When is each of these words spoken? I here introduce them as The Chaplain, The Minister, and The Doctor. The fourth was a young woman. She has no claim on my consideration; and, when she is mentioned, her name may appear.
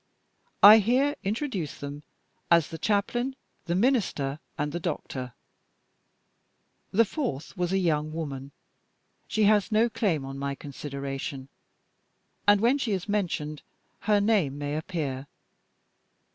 I 0.63 0.79
here 0.79 1.15
introduce 1.21 1.77
them 1.79 2.01
as 2.49 2.69
The 2.69 2.79
Chaplain, 2.79 3.35
The 3.65 3.75
Minister, 3.75 4.39
and 4.57 4.71
The 4.71 4.79
Doctor. 4.79 5.35
The 6.89 7.05
fourth 7.05 7.55
was 7.55 7.71
a 7.71 7.77
young 7.77 8.11
woman. 8.11 8.51
She 9.27 9.43
has 9.43 9.71
no 9.71 9.91
claim 9.91 10.25
on 10.25 10.39
my 10.39 10.55
consideration; 10.55 11.49
and, 12.47 12.61
when 12.61 12.79
she 12.79 12.93
is 12.93 13.07
mentioned, 13.07 13.61
her 14.05 14.19
name 14.19 14.57
may 14.57 14.75
appear. 14.75 15.27